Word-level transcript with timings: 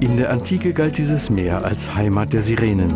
In 0.00 0.16
der 0.16 0.30
Antike 0.30 0.72
galt 0.72 0.96
dieses 0.96 1.28
Meer 1.28 1.62
als 1.62 1.94
Heimat 1.94 2.32
der 2.32 2.40
Sirenen. 2.40 2.90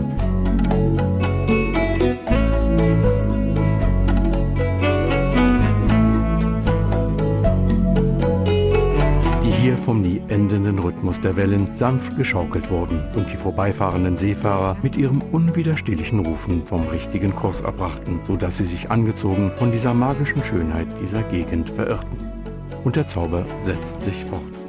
Hier 9.71 9.79
vom 9.79 10.01
nie 10.01 10.21
endenden 10.27 10.81
Rhythmus 10.81 11.21
der 11.21 11.37
Wellen 11.37 11.73
sanft 11.75 12.17
geschaukelt 12.17 12.73
wurden 12.73 13.05
und 13.15 13.31
die 13.31 13.37
vorbeifahrenden 13.37 14.17
Seefahrer 14.17 14.77
mit 14.83 14.97
ihrem 14.97 15.23
unwiderstehlichen 15.31 16.19
Rufen 16.27 16.65
vom 16.65 16.89
richtigen 16.89 17.37
Kurs 17.37 17.63
abbrachten, 17.63 18.19
sodass 18.27 18.57
sie 18.57 18.65
sich 18.65 18.91
angezogen 18.91 19.53
von 19.59 19.71
dieser 19.71 19.95
magischen 19.95 20.43
Schönheit 20.43 20.89
dieser 21.01 21.23
Gegend 21.23 21.71
verirrten. 21.71 22.19
Und 22.83 22.97
der 22.97 23.07
Zauber 23.07 23.47
setzt 23.61 24.01
sich 24.01 24.25
fort. 24.25 24.60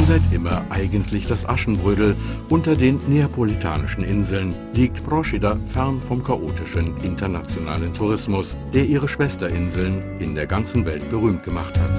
Schon 0.00 0.08
seit 0.08 0.32
immer 0.32 0.64
eigentlich 0.70 1.26
das 1.26 1.46
Aschenbrödel 1.46 2.16
unter 2.48 2.74
den 2.74 2.98
neapolitanischen 3.06 4.02
Inseln 4.02 4.54
liegt 4.72 5.04
Procida 5.04 5.58
fern 5.74 6.00
vom 6.08 6.22
chaotischen 6.22 6.96
internationalen 7.02 7.92
Tourismus, 7.92 8.56
der 8.72 8.86
ihre 8.86 9.06
Schwesterinseln 9.08 10.18
in 10.18 10.34
der 10.34 10.46
ganzen 10.46 10.86
Welt 10.86 11.10
berühmt 11.10 11.44
gemacht 11.44 11.78
hat. 11.78 11.90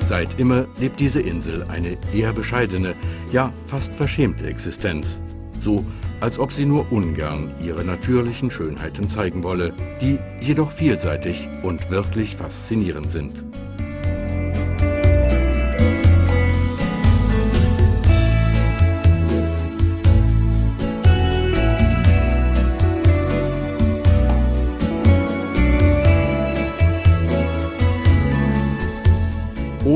Seit 0.00 0.40
immer 0.40 0.66
lebt 0.80 0.98
diese 0.98 1.20
Insel 1.20 1.64
eine 1.68 1.96
eher 2.12 2.32
bescheidene, 2.32 2.96
ja 3.30 3.52
fast 3.68 3.94
verschämte 3.94 4.48
Existenz. 4.48 5.22
So, 5.60 5.84
als 6.20 6.40
ob 6.40 6.52
sie 6.52 6.64
nur 6.64 6.90
ungern 6.90 7.52
ihre 7.64 7.84
natürlichen 7.84 8.50
Schönheiten 8.50 9.08
zeigen 9.08 9.44
wolle, 9.44 9.72
die 10.00 10.18
jedoch 10.40 10.72
vielseitig 10.72 11.48
und 11.62 11.90
wirklich 11.92 12.34
faszinierend 12.34 13.08
sind. 13.08 13.44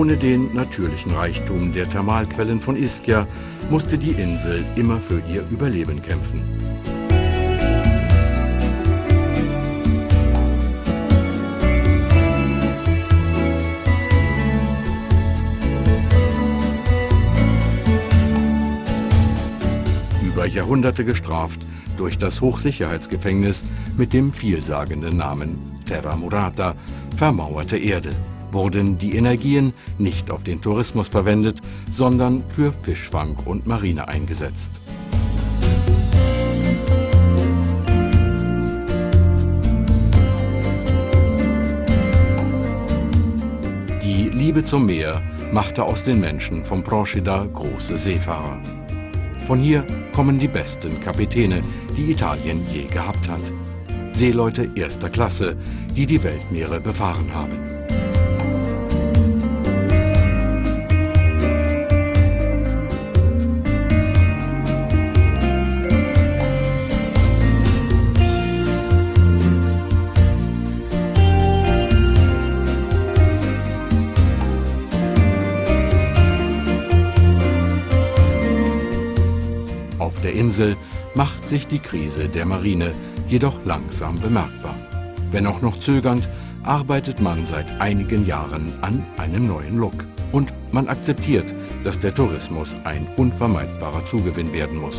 Ohne 0.00 0.16
den 0.16 0.54
natürlichen 0.54 1.12
Reichtum 1.12 1.74
der 1.74 1.86
Thermalquellen 1.86 2.58
von 2.58 2.74
Ischia 2.74 3.26
musste 3.68 3.98
die 3.98 4.12
Insel 4.12 4.64
immer 4.74 4.98
für 4.98 5.20
ihr 5.30 5.44
Überleben 5.50 6.00
kämpfen. 6.00 6.40
Über 20.24 20.46
Jahrhunderte 20.46 21.04
gestraft 21.04 21.60
durch 21.98 22.16
das 22.16 22.40
Hochsicherheitsgefängnis 22.40 23.64
mit 23.98 24.14
dem 24.14 24.32
vielsagenden 24.32 25.18
Namen 25.18 25.58
Terra 25.84 26.16
Murata, 26.16 26.74
vermauerte 27.18 27.76
Erde 27.76 28.14
wurden 28.52 28.98
die 28.98 29.16
Energien 29.16 29.72
nicht 29.98 30.30
auf 30.30 30.42
den 30.42 30.60
Tourismus 30.60 31.08
verwendet, 31.08 31.60
sondern 31.92 32.44
für 32.48 32.72
Fischfang 32.82 33.36
und 33.44 33.66
Marine 33.66 34.08
eingesetzt. 34.08 34.70
Die 44.02 44.28
Liebe 44.28 44.64
zum 44.64 44.86
Meer 44.86 45.22
machte 45.52 45.82
aus 45.82 46.04
den 46.04 46.20
Menschen 46.20 46.64
vom 46.64 46.82
Procida 46.82 47.46
große 47.52 47.98
Seefahrer. 47.98 48.60
Von 49.46 49.60
hier 49.60 49.84
kommen 50.12 50.38
die 50.38 50.48
besten 50.48 51.00
Kapitäne, 51.00 51.62
die 51.96 52.12
Italien 52.12 52.64
je 52.72 52.84
gehabt 52.84 53.28
hat. 53.28 53.42
Seeleute 54.12 54.70
erster 54.74 55.10
Klasse, 55.10 55.56
die 55.96 56.06
die 56.06 56.22
Weltmeere 56.22 56.80
befahren 56.80 57.34
haben. 57.34 57.79
Auf 80.10 80.20
der 80.22 80.32
Insel 80.32 80.76
macht 81.14 81.46
sich 81.46 81.68
die 81.68 81.78
Krise 81.78 82.28
der 82.28 82.44
Marine 82.44 82.92
jedoch 83.28 83.54
langsam 83.64 84.18
bemerkbar. 84.18 84.74
Wenn 85.30 85.46
auch 85.46 85.62
noch 85.62 85.78
zögernd, 85.78 86.28
arbeitet 86.64 87.20
man 87.20 87.46
seit 87.46 87.80
einigen 87.80 88.26
Jahren 88.26 88.72
an 88.80 89.06
einem 89.18 89.46
neuen 89.46 89.78
Look. 89.78 90.04
Und 90.32 90.52
man 90.72 90.88
akzeptiert, 90.88 91.54
dass 91.84 92.00
der 92.00 92.12
Tourismus 92.12 92.74
ein 92.82 93.06
unvermeidbarer 93.16 94.04
Zugewinn 94.04 94.52
werden 94.52 94.78
muss. 94.78 94.98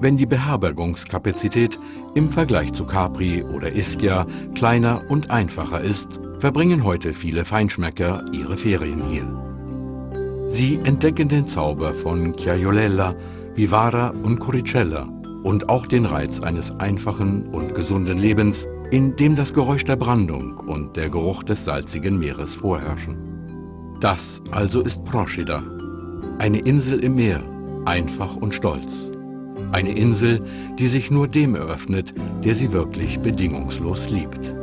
Wenn 0.00 0.16
die 0.16 0.26
Beherbergungskapazität 0.26 1.78
im 2.14 2.30
Vergleich 2.30 2.72
zu 2.72 2.84
Capri 2.84 3.42
oder 3.42 3.74
Ischia 3.74 4.26
kleiner 4.54 5.02
und 5.08 5.30
einfacher 5.30 5.80
ist, 5.80 6.20
verbringen 6.38 6.84
heute 6.84 7.14
viele 7.14 7.44
Feinschmecker 7.44 8.24
ihre 8.32 8.56
Ferien 8.56 9.02
hier. 9.08 9.26
Sie 10.50 10.80
entdecken 10.84 11.28
den 11.28 11.46
Zauber 11.46 11.92
von 11.92 12.34
Chiaiolella, 12.36 13.14
Vivara 13.54 14.10
und 14.22 14.38
Curicella 14.38 15.08
und 15.42 15.68
auch 15.68 15.86
den 15.86 16.06
Reiz 16.06 16.40
eines 16.40 16.70
einfachen 16.78 17.48
und 17.48 17.74
gesunden 17.74 18.18
Lebens, 18.18 18.66
in 18.90 19.16
dem 19.16 19.36
das 19.36 19.52
Geräusch 19.52 19.84
der 19.84 19.96
Brandung 19.96 20.56
und 20.58 20.96
der 20.96 21.10
Geruch 21.10 21.42
des 21.42 21.64
salzigen 21.64 22.18
Meeres 22.18 22.54
vorherrschen. 22.54 23.16
Das 24.00 24.40
also 24.50 24.80
ist 24.80 25.04
Procida, 25.04 25.62
eine 26.38 26.60
Insel 26.60 27.00
im 27.00 27.16
Meer, 27.16 27.42
einfach 27.84 28.36
und 28.36 28.54
stolz. 28.54 29.17
Eine 29.72 29.94
Insel, 29.94 30.42
die 30.78 30.86
sich 30.86 31.10
nur 31.10 31.28
dem 31.28 31.54
eröffnet, 31.54 32.14
der 32.44 32.54
sie 32.54 32.72
wirklich 32.72 33.18
bedingungslos 33.18 34.08
liebt. 34.08 34.57